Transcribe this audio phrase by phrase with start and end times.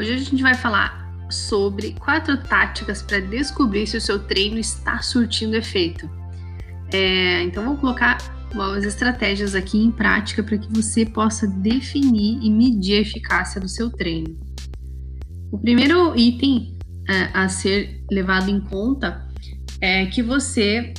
[0.00, 0.98] Hoje a gente vai falar
[1.28, 6.08] sobre quatro táticas para descobrir se o seu treino está surtindo efeito.
[6.90, 8.16] É, então, vou colocar
[8.46, 13.68] algumas estratégias aqui em prática para que você possa definir e medir a eficácia do
[13.68, 14.40] seu treino.
[15.52, 19.28] O primeiro item é, a ser levado em conta
[19.82, 20.94] é que você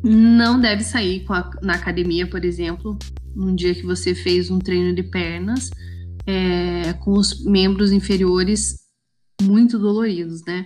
[0.00, 2.96] não deve sair a, na academia, por exemplo,
[3.34, 5.72] num dia que você fez um treino de pernas
[6.26, 8.80] é, com os membros inferiores
[9.40, 10.64] muito doloridos, né?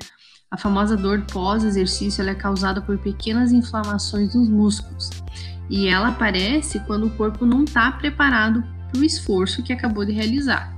[0.51, 5.11] A famosa dor pós-exercício é causada por pequenas inflamações nos músculos
[5.69, 10.13] e ela aparece quando o corpo não está preparado para o esforço que acabou de
[10.13, 10.75] realizar.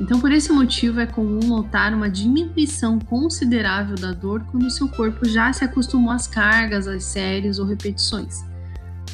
[0.00, 5.28] Então, por esse motivo, é comum notar uma diminuição considerável da dor quando seu corpo
[5.28, 8.42] já se acostumou às cargas, às séries ou repetições,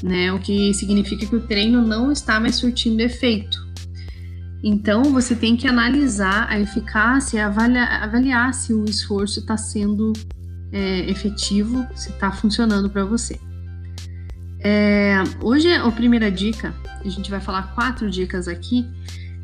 [0.01, 0.33] né?
[0.33, 3.66] O que significa que o treino não está mais surtindo efeito.
[4.63, 10.13] Então, você tem que analisar a eficácia avaliar, avaliar se o esforço está sendo
[10.73, 13.39] é, efetivo, se está funcionando para você.
[14.61, 18.85] É, hoje, a primeira dica, a gente vai falar quatro dicas aqui.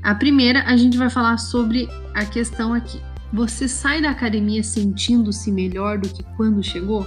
[0.03, 3.01] A primeira, a gente vai falar sobre a questão aqui.
[3.33, 7.07] Você sai da academia sentindo-se melhor do que quando chegou?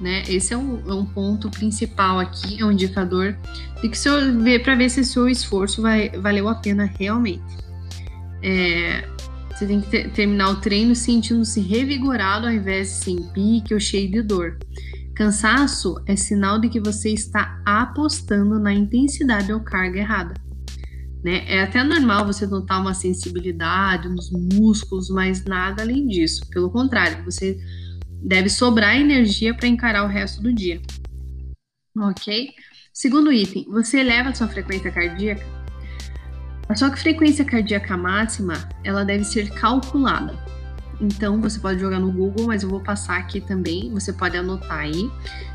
[0.00, 0.22] Né?
[0.28, 3.36] Esse é um, é um ponto principal aqui, é um indicador
[3.82, 3.98] de que
[4.42, 7.42] ver para ver se seu esforço vai, valeu a pena realmente.
[8.42, 9.04] É,
[9.50, 13.80] você tem que ter, terminar o treino sentindo-se revigorado ao invés de sem pique ou
[13.80, 14.58] cheio de dor.
[15.16, 20.34] Cansaço é sinal de que você está apostando na intensidade ou carga errada.
[21.24, 21.42] Né?
[21.48, 26.48] É até normal você notar uma sensibilidade nos músculos, mas nada além disso.
[26.50, 27.58] Pelo contrário, você
[28.22, 30.80] Deve sobrar energia para encarar o resto do dia.
[31.96, 32.52] Ok?
[32.92, 35.44] Segundo item, você eleva a sua frequência cardíaca?
[36.68, 40.36] A sua frequência cardíaca máxima, ela deve ser calculada.
[41.00, 44.80] Então, você pode jogar no Google, mas eu vou passar aqui também, você pode anotar
[44.80, 45.08] aí.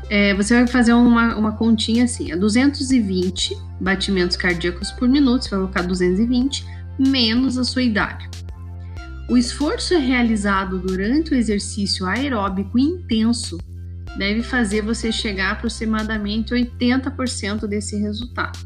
[0.08, 5.50] É, você vai fazer uma, uma continha assim, a 220 batimentos cardíacos por minuto, você
[5.50, 6.66] vai colocar 220,
[6.98, 8.28] menos a sua idade.
[9.28, 13.58] O esforço realizado durante o exercício aeróbico intenso
[14.18, 18.58] deve fazer você chegar a aproximadamente 80% desse resultado.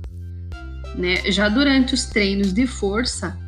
[0.96, 1.30] Né?
[1.30, 3.38] Já durante os treinos de força,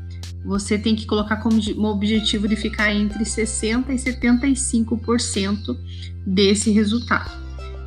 [0.44, 5.76] você tem que colocar como objetivo de ficar entre 60% e 75%
[6.24, 7.30] desse resultado.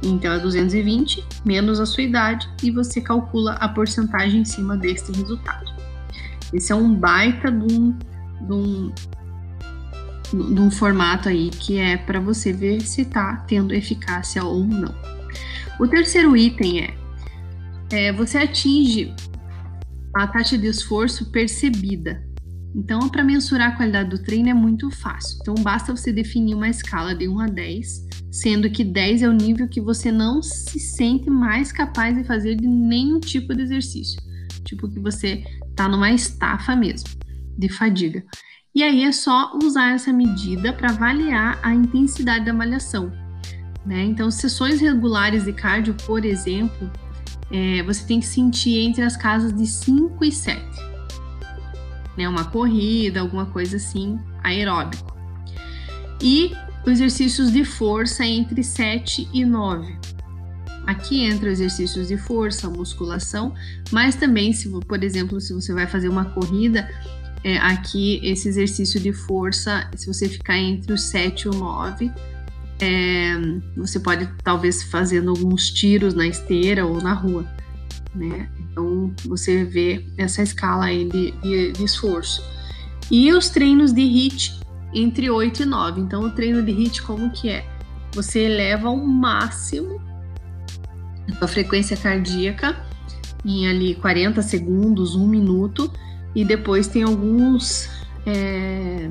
[0.04, 5.12] Então é 220 menos a sua idade e você calcula a porcentagem em cima desse
[5.14, 5.72] resultado.
[6.52, 7.98] Esse é um baita de um,
[8.48, 8.94] de um,
[10.54, 14.94] de um formato aí que é para você ver se está tendo eficácia ou não.
[15.80, 16.94] O terceiro item é,
[17.92, 19.14] é você atinge
[20.14, 22.24] a taxa de esforço percebida.
[22.76, 25.38] Então, para mensurar a qualidade do treino é muito fácil.
[25.42, 29.34] Então, basta você definir uma escala de 1 a 10, sendo que 10 é o
[29.34, 34.20] nível que você não se sente mais capaz de fazer de nenhum tipo de exercício.
[34.64, 37.10] Tipo que você está numa estafa mesmo,
[37.58, 38.24] de fadiga.
[38.76, 43.12] E aí é só usar essa medida para avaliar a intensidade da malhação.
[43.86, 44.04] Né?
[44.04, 46.92] Então, sessões regulares de cardio, por exemplo,
[47.52, 50.62] é, você tem que sentir entre as casas de 5 e 7.
[52.18, 52.28] Né?
[52.28, 55.16] Uma corrida, alguma coisa assim, aeróbico.
[56.22, 56.52] E
[56.86, 59.98] os exercícios de força entre 7 e 9.
[60.86, 63.54] Aqui entra exercícios de força, musculação,
[63.92, 66.90] mas também, se, por exemplo, se você vai fazer uma corrida,
[67.44, 72.12] é, aqui esse exercício de força, se você ficar entre os 7 e o 9,
[72.80, 73.34] é,
[73.76, 77.46] você pode talvez fazendo alguns tiros na esteira ou na rua,
[78.16, 78.50] né?
[78.60, 82.44] Então você vê essa escala aí de, de, de esforço.
[83.12, 84.60] E os treinos de HIIT
[84.94, 86.02] entre 8 e 9.
[86.02, 87.66] Então o treino de HIIT como que é?
[88.14, 90.02] Você eleva ao máximo
[91.30, 92.76] a sua frequência cardíaca
[93.46, 95.92] em ali 40 segundos, 1 minuto,
[96.36, 97.90] e depois tem alguns
[98.26, 99.10] é,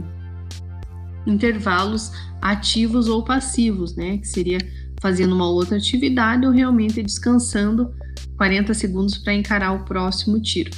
[1.27, 4.19] intervalos ativos ou passivos, né?
[4.19, 4.59] Que seria
[5.01, 7.93] fazendo uma outra atividade ou realmente descansando
[8.37, 10.71] 40 segundos para encarar o próximo tiro.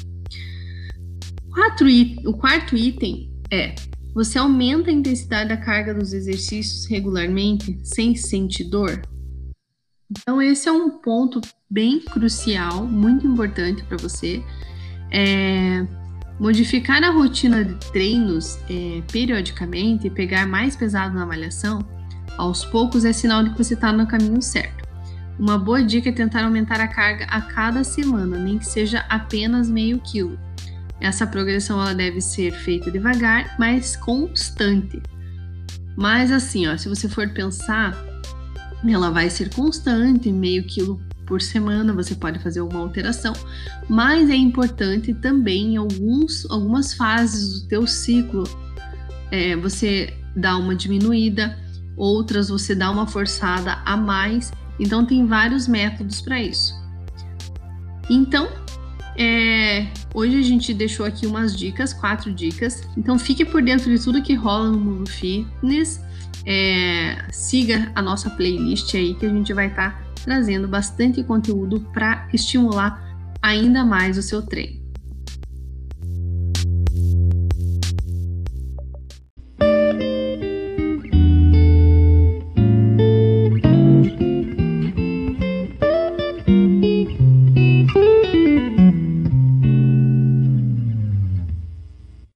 [2.26, 3.75] O quarto item é
[4.14, 9.02] você aumenta a intensidade da carga dos exercícios regularmente sem sentir dor?
[10.08, 14.41] Então, esse é um ponto bem crucial, muito importante para você.
[15.11, 15.85] É,
[16.38, 21.86] Modificar a rotina de treinos é, periodicamente e pegar mais pesado na avaliação,
[22.36, 24.84] aos poucos é sinal de que você está no caminho certo.
[25.38, 29.69] Uma boa dica é tentar aumentar a carga a cada semana, nem que seja apenas
[29.69, 30.38] meio quilo.
[31.00, 35.02] essa progressão ela deve ser feita devagar, mas constante.
[35.96, 37.96] Mas assim, ó, se você for pensar,
[38.86, 43.32] ela vai ser constante, meio quilo por semana, você pode fazer alguma alteração,
[43.88, 48.44] mas é importante também em alguns, algumas fases do teu ciclo
[49.35, 51.59] é, você dá uma diminuída,
[51.97, 56.73] outras você dá uma forçada a mais, então tem vários métodos para isso.
[58.09, 58.49] Então,
[59.17, 62.88] é, hoje a gente deixou aqui umas dicas, quatro dicas.
[62.97, 66.00] Então fique por dentro de tudo que rola no mundo fitness.
[66.47, 71.81] É, siga a nossa playlist aí que a gente vai estar tá trazendo bastante conteúdo
[71.93, 72.99] para estimular
[73.43, 74.83] ainda mais o seu treino.